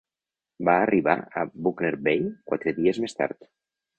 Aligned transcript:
Va 0.69 0.73
arribar 0.85 1.15
a 1.41 1.43
Buckner 1.67 1.93
Bay 2.09 2.25
quatre 2.53 2.75
dies 2.81 3.17
tard. 3.23 3.49